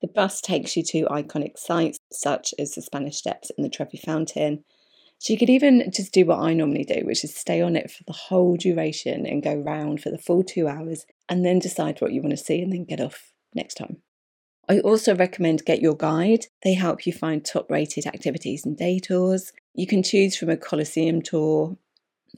The 0.00 0.08
bus 0.08 0.40
takes 0.40 0.74
you 0.74 0.82
to 0.84 1.04
iconic 1.10 1.58
sites 1.58 1.98
such 2.10 2.54
as 2.58 2.70
the 2.70 2.80
Spanish 2.80 3.18
Steps 3.18 3.50
and 3.54 3.62
the 3.62 3.68
Trevi 3.68 3.98
Fountain. 3.98 4.64
You 5.32 5.38
could 5.38 5.50
even 5.50 5.90
just 5.90 6.12
do 6.12 6.26
what 6.26 6.40
I 6.40 6.52
normally 6.52 6.84
do, 6.84 7.00
which 7.04 7.24
is 7.24 7.34
stay 7.34 7.62
on 7.62 7.76
it 7.76 7.90
for 7.90 8.04
the 8.04 8.12
whole 8.12 8.56
duration 8.56 9.26
and 9.26 9.42
go 9.42 9.54
round 9.54 10.02
for 10.02 10.10
the 10.10 10.18
full 10.18 10.42
two 10.42 10.68
hours 10.68 11.06
and 11.28 11.44
then 11.44 11.58
decide 11.58 12.00
what 12.00 12.12
you 12.12 12.20
want 12.20 12.32
to 12.32 12.44
see 12.44 12.60
and 12.60 12.72
then 12.72 12.84
get 12.84 13.00
off 13.00 13.32
next 13.54 13.74
time. 13.74 13.98
I 14.68 14.80
also 14.80 15.14
recommend 15.14 15.64
Get 15.64 15.82
Your 15.82 15.96
Guide. 15.96 16.46
They 16.62 16.74
help 16.74 17.06
you 17.06 17.12
find 17.12 17.44
top 17.44 17.70
rated 17.70 18.06
activities 18.06 18.64
and 18.64 18.76
day 18.76 18.98
tours. 18.98 19.52
You 19.74 19.86
can 19.86 20.02
choose 20.02 20.36
from 20.36 20.48
a 20.48 20.56
Colosseum 20.56 21.20
tour, 21.20 21.76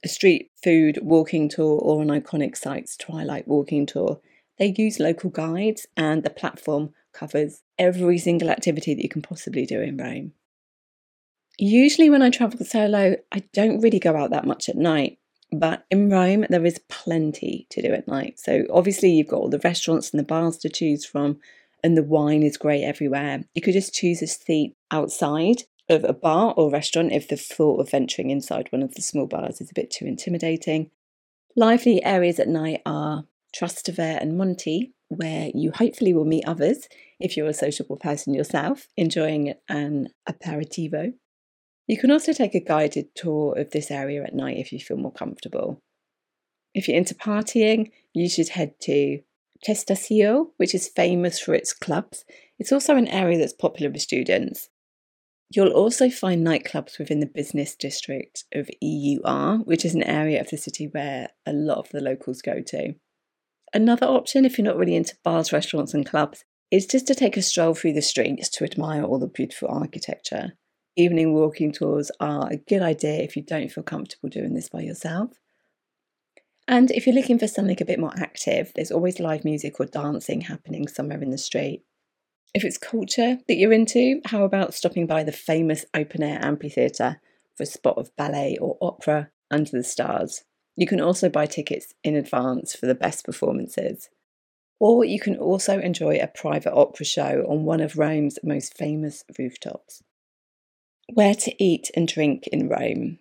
a 0.04 0.08
street 0.08 0.50
food 0.62 0.98
walking 1.02 1.48
tour, 1.48 1.78
or 1.78 2.02
an 2.02 2.08
iconic 2.08 2.56
sites 2.56 2.96
twilight 2.96 3.46
walking 3.46 3.86
tour. 3.86 4.20
They 4.58 4.74
use 4.76 4.98
local 4.98 5.30
guides, 5.30 5.86
and 5.96 6.22
the 6.22 6.30
platform 6.30 6.94
covers 7.12 7.62
every 7.78 8.18
single 8.18 8.50
activity 8.50 8.94
that 8.94 9.02
you 9.02 9.08
can 9.08 9.22
possibly 9.22 9.66
do 9.66 9.80
in 9.80 9.96
Rome. 9.96 10.32
Usually, 11.58 12.10
when 12.10 12.22
I 12.22 12.30
travel 12.30 12.64
solo, 12.64 13.16
I 13.32 13.42
don't 13.52 13.80
really 13.80 13.98
go 13.98 14.16
out 14.16 14.30
that 14.30 14.46
much 14.46 14.68
at 14.68 14.76
night. 14.76 15.18
But 15.52 15.84
in 15.90 16.10
Rome, 16.10 16.44
there 16.50 16.66
is 16.66 16.80
plenty 16.88 17.66
to 17.70 17.80
do 17.80 17.92
at 17.92 18.08
night. 18.08 18.38
So, 18.38 18.64
obviously, 18.70 19.10
you've 19.10 19.28
got 19.28 19.38
all 19.38 19.48
the 19.48 19.60
restaurants 19.60 20.10
and 20.10 20.18
the 20.18 20.24
bars 20.24 20.58
to 20.58 20.68
choose 20.68 21.04
from, 21.04 21.38
and 21.82 21.96
the 21.96 22.02
wine 22.02 22.42
is 22.42 22.56
great 22.56 22.82
everywhere. 22.82 23.44
You 23.54 23.62
could 23.62 23.74
just 23.74 23.94
choose 23.94 24.22
a 24.22 24.26
seat 24.26 24.76
outside 24.90 25.62
of 25.88 26.04
a 26.04 26.12
bar 26.12 26.52
or 26.56 26.70
restaurant 26.70 27.12
if 27.12 27.28
the 27.28 27.36
thought 27.36 27.80
of 27.80 27.90
venturing 27.90 28.30
inside 28.30 28.70
one 28.70 28.82
of 28.82 28.94
the 28.94 29.02
small 29.02 29.26
bars 29.26 29.60
is 29.60 29.70
a 29.70 29.74
bit 29.74 29.90
too 29.90 30.04
intimidating. 30.04 30.90
Lively 31.54 32.04
areas 32.04 32.38
at 32.38 32.48
night 32.48 32.82
are 32.84 33.24
Trastevere 33.54 34.20
and 34.20 34.36
Monti, 34.36 34.92
where 35.08 35.50
you 35.54 35.70
hopefully 35.70 36.12
will 36.12 36.24
meet 36.24 36.46
others 36.46 36.88
if 37.20 37.36
you're 37.36 37.46
a 37.46 37.54
sociable 37.54 37.96
person 37.96 38.34
yourself, 38.34 38.88
enjoying 38.96 39.54
an 39.68 40.08
aperitivo. 40.28 41.14
You 41.86 41.96
can 41.96 42.10
also 42.10 42.32
take 42.32 42.54
a 42.54 42.60
guided 42.60 43.14
tour 43.14 43.56
of 43.56 43.70
this 43.70 43.90
area 43.90 44.22
at 44.24 44.34
night 44.34 44.58
if 44.58 44.72
you 44.72 44.80
feel 44.80 44.96
more 44.96 45.12
comfortable. 45.12 45.80
If 46.74 46.88
you're 46.88 46.96
into 46.96 47.14
partying, 47.14 47.90
you 48.12 48.28
should 48.28 48.50
head 48.50 48.78
to 48.82 49.20
Testaccio, 49.64 50.50
which 50.56 50.74
is 50.74 50.88
famous 50.88 51.38
for 51.38 51.54
its 51.54 51.72
clubs. 51.72 52.24
It's 52.58 52.72
also 52.72 52.96
an 52.96 53.08
area 53.08 53.38
that's 53.38 53.52
popular 53.52 53.90
with 53.90 54.02
students. 54.02 54.68
You'll 55.48 55.72
also 55.72 56.10
find 56.10 56.44
nightclubs 56.44 56.98
within 56.98 57.20
the 57.20 57.26
business 57.26 57.76
district 57.76 58.44
of 58.52 58.68
EUR, 58.82 59.58
which 59.58 59.84
is 59.84 59.94
an 59.94 60.02
area 60.02 60.40
of 60.40 60.50
the 60.50 60.56
city 60.56 60.88
where 60.90 61.28
a 61.46 61.52
lot 61.52 61.78
of 61.78 61.88
the 61.90 62.00
locals 62.00 62.42
go 62.42 62.60
to. 62.62 62.94
Another 63.72 64.06
option, 64.06 64.44
if 64.44 64.58
you're 64.58 64.64
not 64.64 64.76
really 64.76 64.96
into 64.96 65.16
bars, 65.22 65.52
restaurants, 65.52 65.94
and 65.94 66.04
clubs, 66.04 66.44
is 66.70 66.86
just 66.86 67.06
to 67.06 67.14
take 67.14 67.36
a 67.36 67.42
stroll 67.42 67.74
through 67.74 67.92
the 67.92 68.02
streets 68.02 68.48
to 68.48 68.64
admire 68.64 69.04
all 69.04 69.20
the 69.20 69.28
beautiful 69.28 69.68
architecture. 69.68 70.54
Evening 70.98 71.34
walking 71.34 71.72
tours 71.72 72.10
are 72.20 72.48
a 72.50 72.56
good 72.56 72.80
idea 72.80 73.20
if 73.20 73.36
you 73.36 73.42
don't 73.42 73.70
feel 73.70 73.84
comfortable 73.84 74.30
doing 74.30 74.54
this 74.54 74.70
by 74.70 74.80
yourself. 74.80 75.30
And 76.66 76.90
if 76.90 77.06
you're 77.06 77.14
looking 77.14 77.38
for 77.38 77.46
something 77.46 77.76
a 77.78 77.84
bit 77.84 78.00
more 78.00 78.14
active, 78.16 78.72
there's 78.74 78.90
always 78.90 79.20
live 79.20 79.44
music 79.44 79.78
or 79.78 79.84
dancing 79.84 80.40
happening 80.40 80.88
somewhere 80.88 81.20
in 81.20 81.30
the 81.30 81.36
street. 81.38 81.82
If 82.54 82.64
it's 82.64 82.78
culture 82.78 83.38
that 83.46 83.56
you're 83.56 83.74
into, 83.74 84.22
how 84.24 84.44
about 84.44 84.72
stopping 84.72 85.06
by 85.06 85.22
the 85.22 85.32
famous 85.32 85.84
open 85.92 86.22
air 86.22 86.38
amphitheatre 86.40 87.20
for 87.54 87.64
a 87.64 87.66
spot 87.66 87.98
of 87.98 88.16
ballet 88.16 88.56
or 88.58 88.78
opera 88.80 89.28
under 89.50 89.72
the 89.72 89.84
stars? 89.84 90.44
You 90.76 90.86
can 90.86 91.02
also 91.02 91.28
buy 91.28 91.44
tickets 91.44 91.92
in 92.04 92.16
advance 92.16 92.74
for 92.74 92.86
the 92.86 92.94
best 92.94 93.26
performances. 93.26 94.08
Or 94.80 95.04
you 95.04 95.20
can 95.20 95.36
also 95.36 95.78
enjoy 95.78 96.16
a 96.16 96.26
private 96.26 96.72
opera 96.72 97.04
show 97.04 97.44
on 97.48 97.64
one 97.64 97.80
of 97.80 97.98
Rome's 97.98 98.38
most 98.42 98.78
famous 98.78 99.24
rooftops. 99.38 100.02
Where 101.12 101.34
to 101.34 101.62
eat 101.62 101.90
and 101.94 102.08
drink 102.08 102.48
in 102.48 102.68
Rome. 102.68 103.18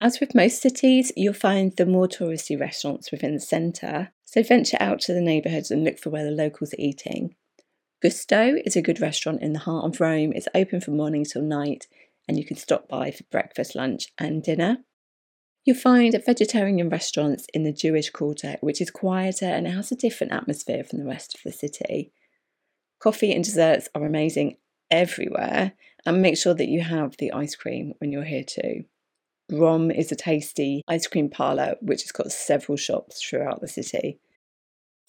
As 0.00 0.18
with 0.18 0.34
most 0.34 0.60
cities, 0.60 1.12
you'll 1.16 1.32
find 1.32 1.76
the 1.76 1.86
more 1.86 2.08
touristy 2.08 2.58
restaurants 2.58 3.12
within 3.12 3.34
the 3.34 3.40
centre, 3.40 4.12
so 4.24 4.42
venture 4.42 4.78
out 4.80 5.00
to 5.02 5.12
the 5.12 5.20
neighbourhoods 5.20 5.70
and 5.70 5.84
look 5.84 5.98
for 5.98 6.10
where 6.10 6.24
the 6.24 6.30
locals 6.30 6.72
are 6.72 6.80
eating. 6.80 7.36
Gusto 8.02 8.56
is 8.64 8.76
a 8.76 8.82
good 8.82 9.00
restaurant 9.00 9.42
in 9.42 9.52
the 9.52 9.58
heart 9.60 9.84
of 9.84 10.00
Rome. 10.00 10.32
It's 10.34 10.48
open 10.54 10.80
from 10.80 10.96
morning 10.96 11.24
till 11.24 11.42
night, 11.42 11.86
and 12.26 12.38
you 12.38 12.44
can 12.44 12.56
stop 12.56 12.88
by 12.88 13.10
for 13.10 13.24
breakfast, 13.24 13.76
lunch, 13.76 14.08
and 14.18 14.42
dinner. 14.42 14.78
You'll 15.64 15.76
find 15.76 16.20
vegetarian 16.24 16.88
restaurants 16.88 17.46
in 17.52 17.62
the 17.62 17.72
Jewish 17.72 18.10
quarter, 18.10 18.56
which 18.62 18.80
is 18.80 18.90
quieter 18.90 19.44
and 19.46 19.68
has 19.68 19.92
a 19.92 19.96
different 19.96 20.32
atmosphere 20.32 20.82
from 20.82 20.98
the 20.98 21.06
rest 21.06 21.34
of 21.34 21.42
the 21.44 21.52
city. 21.52 22.12
Coffee 22.98 23.32
and 23.32 23.44
desserts 23.44 23.88
are 23.94 24.06
amazing 24.06 24.56
everywhere, 24.90 25.72
and 26.06 26.22
make 26.22 26.36
sure 26.36 26.54
that 26.54 26.68
you 26.68 26.80
have 26.82 27.16
the 27.16 27.32
ice 27.32 27.54
cream 27.54 27.94
when 27.98 28.12
you're 28.12 28.24
here 28.24 28.44
too. 28.44 28.84
Grom 29.50 29.90
is 29.90 30.12
a 30.12 30.16
tasty 30.16 30.82
ice 30.86 31.06
cream 31.06 31.28
parlour 31.28 31.74
which 31.80 32.02
has 32.02 32.12
got 32.12 32.32
several 32.32 32.76
shops 32.76 33.20
throughout 33.22 33.60
the 33.60 33.68
city. 33.68 34.18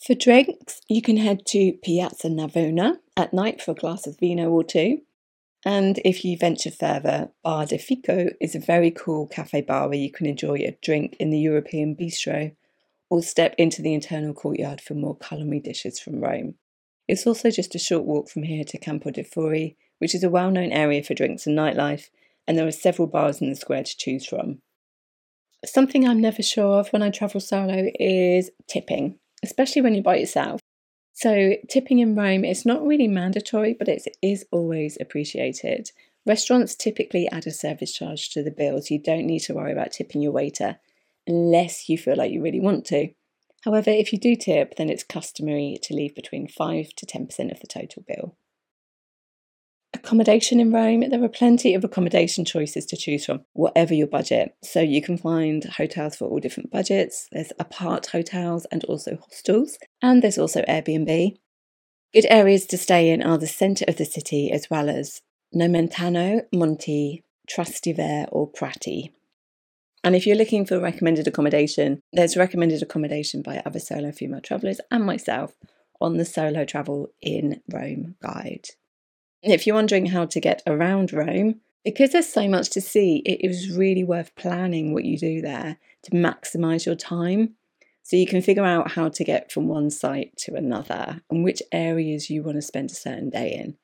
For 0.05 0.15
drinks, 0.15 0.81
you 0.89 1.01
can 1.01 1.17
head 1.17 1.45
to 1.47 1.73
Piazza 1.73 2.27
Navona 2.27 2.97
at 3.15 3.33
night 3.33 3.61
for 3.61 3.71
a 3.71 3.75
glass 3.75 4.07
of 4.07 4.17
vino 4.19 4.49
or 4.49 4.63
two. 4.63 5.01
And 5.63 5.99
if 6.03 6.25
you 6.25 6.37
venture 6.37 6.71
further, 6.71 7.29
Bar 7.43 7.67
del 7.67 7.77
Fico 7.77 8.29
is 8.39 8.55
a 8.55 8.59
very 8.59 8.89
cool 8.89 9.27
cafe 9.27 9.61
bar 9.61 9.87
where 9.87 9.99
you 9.99 10.11
can 10.11 10.25
enjoy 10.25 10.55
a 10.55 10.75
drink 10.81 11.15
in 11.19 11.29
the 11.29 11.37
European 11.37 11.95
bistro 11.95 12.55
or 13.11 13.21
step 13.21 13.53
into 13.59 13.83
the 13.83 13.93
internal 13.93 14.33
courtyard 14.33 14.81
for 14.81 14.95
more 14.95 15.17
culinary 15.17 15.59
dishes 15.59 15.99
from 15.99 16.19
Rome. 16.19 16.55
It's 17.07 17.27
also 17.27 17.51
just 17.51 17.75
a 17.75 17.79
short 17.79 18.05
walk 18.05 18.29
from 18.29 18.43
here 18.43 18.63
to 18.63 18.77
Campo 18.79 19.11
de 19.11 19.23
Fiori, 19.23 19.77
which 20.01 20.15
is 20.15 20.23
a 20.23 20.29
well 20.29 20.49
known 20.49 20.71
area 20.71 21.03
for 21.03 21.13
drinks 21.13 21.45
and 21.45 21.55
nightlife, 21.55 22.09
and 22.47 22.57
there 22.57 22.65
are 22.65 22.71
several 22.71 23.07
bars 23.07 23.39
in 23.39 23.49
the 23.49 23.55
square 23.55 23.83
to 23.83 23.97
choose 23.97 24.25
from. 24.25 24.57
Something 25.63 26.07
I'm 26.07 26.19
never 26.19 26.41
sure 26.41 26.79
of 26.79 26.89
when 26.89 27.03
I 27.03 27.11
travel 27.11 27.39
solo 27.39 27.91
is 27.99 28.49
tipping, 28.67 29.19
especially 29.43 29.83
when 29.83 29.93
you're 29.93 30.03
by 30.03 30.15
yourself. 30.15 30.59
So, 31.13 31.53
tipping 31.69 31.99
in 31.99 32.15
Rome 32.15 32.43
is 32.43 32.65
not 32.65 32.83
really 32.83 33.07
mandatory, 33.07 33.75
but 33.77 33.87
it 33.87 34.07
is 34.23 34.43
always 34.51 34.97
appreciated. 34.99 35.91
Restaurants 36.25 36.75
typically 36.75 37.29
add 37.31 37.45
a 37.45 37.51
service 37.51 37.93
charge 37.93 38.31
to 38.31 38.41
the 38.41 38.49
bill, 38.49 38.81
so 38.81 38.95
you 38.95 39.03
don't 39.03 39.27
need 39.27 39.41
to 39.41 39.53
worry 39.53 39.71
about 39.71 39.91
tipping 39.91 40.21
your 40.23 40.31
waiter 40.31 40.79
unless 41.27 41.89
you 41.89 41.97
feel 41.97 42.15
like 42.15 42.31
you 42.31 42.41
really 42.41 42.59
want 42.59 42.85
to. 42.85 43.09
However, 43.65 43.91
if 43.91 44.11
you 44.11 44.17
do 44.17 44.35
tip, 44.35 44.77
then 44.77 44.89
it's 44.89 45.03
customary 45.03 45.77
to 45.83 45.93
leave 45.93 46.15
between 46.15 46.47
5 46.47 46.95
to 46.95 47.05
10% 47.05 47.51
of 47.51 47.59
the 47.59 47.67
total 47.67 48.03
bill. 48.07 48.35
Accommodation 50.03 50.59
in 50.59 50.71
Rome, 50.71 51.07
there 51.07 51.23
are 51.23 51.29
plenty 51.29 51.75
of 51.75 51.83
accommodation 51.83 52.43
choices 52.43 52.87
to 52.87 52.97
choose 52.97 53.23
from, 53.23 53.45
whatever 53.53 53.93
your 53.93 54.07
budget. 54.07 54.55
So 54.63 54.81
you 54.81 54.99
can 54.99 55.15
find 55.15 55.63
hotels 55.63 56.15
for 56.15 56.27
all 56.27 56.39
different 56.39 56.71
budgets. 56.71 57.27
There's 57.31 57.53
apart 57.59 58.07
hotels 58.07 58.65
and 58.71 58.83
also 58.85 59.17
hostels, 59.17 59.77
and 60.01 60.23
there's 60.23 60.39
also 60.39 60.63
Airbnb. 60.63 61.37
Good 62.15 62.25
areas 62.31 62.65
to 62.67 62.79
stay 62.79 63.11
in 63.11 63.21
are 63.21 63.37
the 63.37 63.45
centre 63.45 63.85
of 63.87 63.97
the 63.97 64.05
city 64.05 64.51
as 64.51 64.71
well 64.71 64.89
as 64.89 65.21
Nomentano, 65.55 66.45
Monti, 66.51 67.21
Trastevere, 67.47 68.27
or 68.31 68.49
Prati. 68.49 69.13
And 70.03 70.15
if 70.15 70.25
you're 70.25 70.35
looking 70.35 70.65
for 70.65 70.79
recommended 70.79 71.27
accommodation, 71.27 72.01
there's 72.11 72.35
recommended 72.35 72.81
accommodation 72.81 73.43
by 73.43 73.61
other 73.67 73.79
solo 73.79 74.11
female 74.11 74.41
travellers 74.41 74.81
and 74.89 75.05
myself 75.05 75.53
on 76.01 76.17
the 76.17 76.25
Solo 76.25 76.65
Travel 76.65 77.09
in 77.21 77.61
Rome 77.71 78.15
guide. 78.19 78.65
If 79.43 79.65
you're 79.65 79.75
wondering 79.75 80.07
how 80.07 80.25
to 80.25 80.39
get 80.39 80.61
around 80.67 81.11
Rome, 81.11 81.61
because 81.83 82.11
there's 82.11 82.31
so 82.31 82.47
much 82.47 82.69
to 82.71 82.81
see, 82.81 83.23
it 83.25 83.43
is 83.43 83.75
really 83.75 84.03
worth 84.03 84.35
planning 84.35 84.93
what 84.93 85.03
you 85.03 85.17
do 85.17 85.41
there 85.41 85.77
to 86.03 86.11
maximize 86.11 86.85
your 86.85 86.95
time. 86.95 87.55
So 88.03 88.15
you 88.17 88.27
can 88.27 88.41
figure 88.41 88.65
out 88.65 88.91
how 88.91 89.09
to 89.09 89.23
get 89.23 89.51
from 89.51 89.67
one 89.67 89.89
site 89.89 90.35
to 90.37 90.55
another 90.55 91.21
and 91.29 91.43
which 91.43 91.61
areas 91.71 92.29
you 92.29 92.43
want 92.43 92.57
to 92.57 92.61
spend 92.61 92.91
a 92.91 92.95
certain 92.95 93.29
day 93.29 93.53
in. 93.53 93.77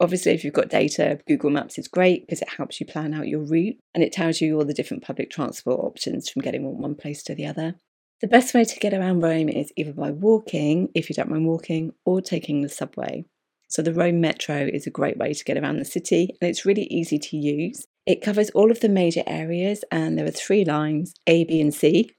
Obviously, 0.00 0.32
if 0.32 0.42
you've 0.42 0.54
got 0.54 0.68
data, 0.68 1.20
Google 1.28 1.50
Maps 1.50 1.78
is 1.78 1.86
great 1.86 2.26
because 2.26 2.42
it 2.42 2.48
helps 2.56 2.80
you 2.80 2.86
plan 2.86 3.14
out 3.14 3.28
your 3.28 3.40
route 3.40 3.78
and 3.94 4.02
it 4.02 4.12
tells 4.12 4.40
you 4.40 4.56
all 4.56 4.64
the 4.64 4.74
different 4.74 5.04
public 5.04 5.30
transport 5.30 5.78
options 5.78 6.28
from 6.28 6.42
getting 6.42 6.62
from 6.62 6.80
one 6.80 6.96
place 6.96 7.22
to 7.24 7.36
the 7.36 7.46
other. 7.46 7.76
The 8.20 8.26
best 8.26 8.52
way 8.52 8.64
to 8.64 8.80
get 8.80 8.94
around 8.94 9.20
Rome 9.20 9.48
is 9.48 9.72
either 9.76 9.92
by 9.92 10.10
walking, 10.10 10.88
if 10.94 11.08
you 11.08 11.14
don't 11.14 11.30
mind 11.30 11.46
walking, 11.46 11.92
or 12.04 12.20
taking 12.20 12.62
the 12.62 12.68
subway. 12.68 13.24
So 13.72 13.80
the 13.80 13.94
Rome 13.94 14.20
Metro 14.20 14.68
is 14.70 14.86
a 14.86 14.90
great 14.90 15.16
way 15.16 15.32
to 15.32 15.44
get 15.44 15.56
around 15.56 15.78
the 15.78 15.86
city 15.86 16.36
and 16.38 16.50
it's 16.50 16.66
really 16.66 16.82
easy 16.90 17.18
to 17.18 17.38
use. 17.38 17.86
It 18.04 18.20
covers 18.20 18.50
all 18.50 18.70
of 18.70 18.80
the 18.80 18.88
major 18.90 19.22
areas 19.26 19.82
and 19.90 20.18
there 20.18 20.26
are 20.26 20.30
three 20.30 20.62
lines 20.62 21.14
A, 21.26 21.44
B, 21.44 21.58
and 21.58 21.72
C. 21.72 22.10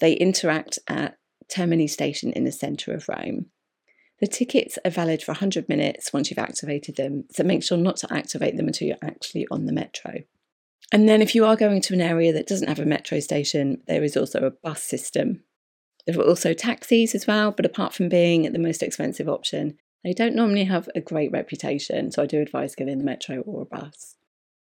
They 0.00 0.14
interact 0.14 0.78
at 0.88 1.18
Termini 1.46 1.90
station 1.90 2.32
in 2.32 2.44
the 2.44 2.50
centre 2.50 2.94
of 2.94 3.06
Rome. 3.06 3.50
The 4.20 4.26
tickets 4.26 4.78
are 4.82 4.90
valid 4.90 5.22
for 5.22 5.32
100 5.32 5.68
minutes 5.68 6.10
once 6.14 6.30
you've 6.30 6.38
activated 6.38 6.96
them, 6.96 7.24
so 7.30 7.42
make 7.42 7.62
sure 7.62 7.76
not 7.76 7.98
to 7.98 8.10
activate 8.10 8.56
them 8.56 8.68
until 8.68 8.88
you're 8.88 8.96
actually 9.02 9.46
on 9.50 9.66
the 9.66 9.74
metro. 9.74 10.22
And 10.90 11.06
then, 11.06 11.20
if 11.20 11.34
you 11.34 11.44
are 11.44 11.56
going 11.56 11.82
to 11.82 11.92
an 11.92 12.00
area 12.00 12.32
that 12.32 12.46
doesn't 12.46 12.68
have 12.68 12.80
a 12.80 12.86
metro 12.86 13.20
station, 13.20 13.82
there 13.86 14.04
is 14.04 14.16
also 14.16 14.40
a 14.46 14.52
bus 14.52 14.82
system. 14.82 15.42
There 16.06 16.18
are 16.18 16.26
also 16.26 16.54
taxis 16.54 17.14
as 17.14 17.26
well, 17.26 17.50
but 17.50 17.66
apart 17.66 17.92
from 17.92 18.08
being 18.08 18.50
the 18.50 18.58
most 18.58 18.82
expensive 18.82 19.28
option, 19.28 19.76
they 20.04 20.12
don't 20.12 20.36
normally 20.36 20.64
have 20.64 20.88
a 20.94 21.00
great 21.00 21.32
reputation, 21.32 22.12
so 22.12 22.22
I 22.22 22.26
do 22.26 22.40
advise 22.40 22.74
getting 22.74 22.98
the 22.98 23.04
metro 23.04 23.40
or 23.40 23.62
a 23.62 23.64
bus. 23.64 24.16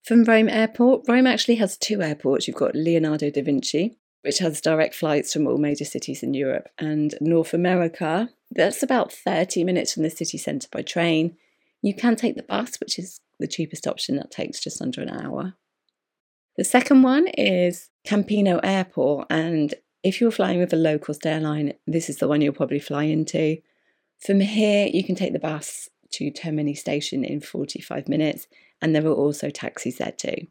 From 0.05 0.25
Rome 0.25 0.49
Airport, 0.49 1.09
Rome 1.09 1.27
actually 1.27 1.55
has 1.57 1.79
two 1.79 2.03
airports. 2.03 2.47
You've 2.47 2.57
got 2.57 2.75
Leonardo 2.75 3.31
da 3.31 3.43
Vinci, 3.43 3.97
which 4.23 4.39
has 4.39 4.61
direct 4.61 4.95
flights 4.95 5.33
from 5.33 5.47
all 5.47 5.59
major 5.59 5.85
cities 5.85 6.23
in 6.23 6.35
Europe, 6.35 6.69
and 6.79 7.15
North 7.21 7.55
America. 7.55 8.31
That's 8.51 8.83
about 8.83 9.13
30 9.13 9.65
minutes 9.65 9.95
from 9.95 10.03
the 10.03 10.11
city 10.11 10.39
centre 10.39 10.69
by 10.71 10.83
train. 10.83 11.37
You 11.81 11.95
can 11.95 12.15
take 12.15 12.37
the 12.37 12.43
bus, 12.43 12.77
which 12.79 12.99
is 12.99 13.21
the 13.39 13.49
cheapest 13.49 13.87
option, 13.87 14.17
that 14.17 14.31
takes 14.31 14.61
just 14.61 14.83
under 14.83 15.01
an 15.01 15.09
hour. 15.09 15.55
The 16.57 16.65
second 16.65 17.03
one 17.03 17.29
is 17.29 17.89
Ciampino 18.07 18.61
Airport, 18.63 19.29
and 19.31 19.75
if 20.03 20.21
you're 20.21 20.31
flying 20.31 20.59
with 20.59 20.73
a 20.73 20.77
low 20.77 20.99
cost 20.99 21.25
airline, 21.25 21.73
this 21.87 22.11
is 22.11 22.19
the 22.19 22.29
one 22.29 22.41
you'll 22.41 22.53
probably 22.53 22.81
fly 22.81 23.05
into. 23.05 23.59
From 24.25 24.41
here, 24.41 24.87
you 24.87 25.03
can 25.03 25.17
take 25.17 25.33
the 25.33 25.39
bus 25.39 25.89
to 26.13 26.31
Termini 26.31 26.77
station 26.77 27.25
in 27.25 27.41
45 27.41 28.09
minutes, 28.09 28.47
and 28.81 28.95
there 28.95 29.07
are 29.07 29.13
also 29.13 29.51
taxis 29.51 29.99
there 29.99 30.13
too. 30.13 30.47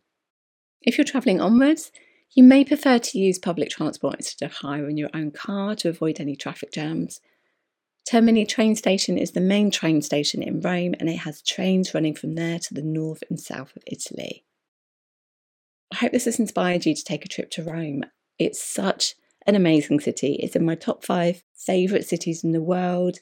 If 0.82 0.98
you're 0.98 1.06
travelling 1.06 1.40
onwards, 1.40 1.92
you 2.34 2.44
may 2.44 2.66
prefer 2.66 3.00
to 3.00 3.20
use 3.20 3.38
public 3.38 3.70
transport 3.70 4.16
instead 4.16 4.46
of 4.46 4.58
hiring 4.58 4.98
your 4.98 5.10
own 5.14 5.32
car 5.32 5.76
to 5.76 5.90
avoid 5.90 6.20
any 6.20 6.36
traffic 6.36 6.72
jams. 6.72 7.22
Termini 8.10 8.48
train 8.48 8.76
station 8.76 9.18
is 9.18 9.32
the 9.32 9.42
main 9.42 9.70
train 9.70 10.02
station 10.02 10.42
in 10.42 10.60
Rome 10.60 10.96
and 11.00 11.10
it 11.10 11.20
has 11.20 11.42
trains 11.42 11.94
running 11.94 12.16
from 12.16 12.36
there 12.36 12.58
to 12.60 12.74
the 12.74 12.82
north 12.82 13.24
and 13.30 13.40
south 13.40 13.76
of 13.76 13.84
Italy. 13.86 14.44
I 15.94 15.98
hope 15.98 16.14
this 16.14 16.26
has 16.26 16.40
inspired 16.40 16.86
you 16.86 16.96
to 16.96 17.04
take 17.04 17.26
a 17.26 17.28
trip 17.30 17.52
to 17.52 17.64
Rome. 17.64 18.06
It's 18.40 18.62
such 18.62 19.16
an 19.46 19.56
amazing 19.56 20.00
city. 20.00 20.36
It's 20.36 20.56
in 20.56 20.66
my 20.66 20.76
top 20.76 21.04
five 21.04 21.44
favourite 21.54 22.06
cities 22.06 22.44
in 22.44 22.54
the 22.54 22.62
world. 22.62 23.20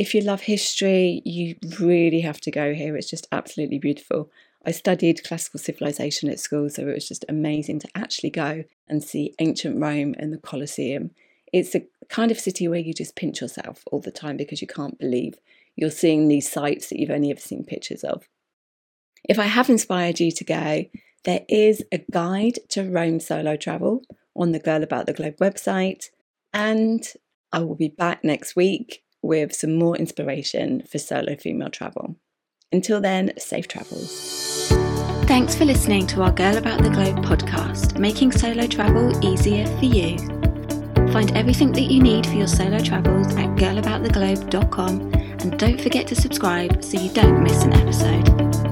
If 0.00 0.14
you 0.14 0.22
love 0.22 0.40
history, 0.40 1.20
you 1.26 1.56
really 1.78 2.22
have 2.22 2.40
to 2.40 2.50
go 2.50 2.72
here. 2.72 2.96
It's 2.96 3.10
just 3.10 3.28
absolutely 3.32 3.78
beautiful. 3.78 4.30
I 4.64 4.70
studied 4.70 5.22
classical 5.24 5.60
civilization 5.60 6.30
at 6.30 6.40
school, 6.40 6.70
so 6.70 6.88
it 6.88 6.94
was 6.94 7.06
just 7.06 7.26
amazing 7.28 7.80
to 7.80 7.88
actually 7.94 8.30
go 8.30 8.64
and 8.88 9.04
see 9.04 9.34
ancient 9.40 9.78
Rome 9.78 10.14
and 10.18 10.32
the 10.32 10.38
Colosseum. 10.38 11.10
It's 11.52 11.74
a 11.74 11.84
kind 12.08 12.30
of 12.30 12.40
city 12.40 12.66
where 12.66 12.78
you 12.78 12.94
just 12.94 13.14
pinch 13.14 13.42
yourself 13.42 13.82
all 13.92 14.00
the 14.00 14.10
time 14.10 14.38
because 14.38 14.62
you 14.62 14.66
can't 14.66 14.98
believe 14.98 15.34
you're 15.76 15.90
seeing 15.90 16.28
these 16.28 16.50
sites 16.50 16.88
that 16.88 16.98
you've 16.98 17.10
only 17.10 17.30
ever 17.30 17.38
seen 17.38 17.62
pictures 17.62 18.02
of. 18.02 18.26
If 19.28 19.38
I 19.38 19.44
have 19.44 19.68
inspired 19.68 20.18
you 20.18 20.30
to 20.30 20.44
go, 20.44 20.86
there 21.24 21.44
is 21.46 21.84
a 21.92 22.02
guide 22.10 22.58
to 22.70 22.90
Rome 22.90 23.20
solo 23.20 23.54
travel 23.54 24.00
on 24.34 24.52
the 24.52 24.60
Girl 24.60 24.82
About 24.82 25.04
the 25.04 25.12
Globe 25.12 25.36
website, 25.36 26.06
and 26.54 27.06
I 27.52 27.58
will 27.58 27.74
be 27.74 27.88
back 27.88 28.24
next 28.24 28.56
week 28.56 29.02
with 29.22 29.54
some 29.54 29.74
more 29.74 29.96
inspiration 29.96 30.82
for 30.90 30.98
solo 30.98 31.36
female 31.36 31.70
travel. 31.70 32.16
Until 32.72 33.00
then, 33.00 33.32
safe 33.38 33.68
travels. 33.68 34.68
Thanks 35.26 35.54
for 35.54 35.64
listening 35.64 36.06
to 36.08 36.22
our 36.22 36.32
Girl 36.32 36.56
About 36.56 36.82
the 36.82 36.90
Globe 36.90 37.24
podcast, 37.24 37.98
making 37.98 38.32
solo 38.32 38.66
travel 38.66 39.24
easier 39.24 39.66
for 39.78 39.84
you. 39.84 40.18
Find 41.12 41.36
everything 41.36 41.72
that 41.72 41.82
you 41.82 42.02
need 42.02 42.26
for 42.26 42.34
your 42.34 42.46
solo 42.46 42.78
travels 42.78 43.28
at 43.36 43.56
girlabouttheglobe.com 43.56 45.12
and 45.12 45.58
don't 45.58 45.80
forget 45.80 46.06
to 46.08 46.14
subscribe 46.14 46.82
so 46.82 47.00
you 47.00 47.12
don't 47.12 47.42
miss 47.42 47.64
an 47.64 47.72
episode. 47.72 48.69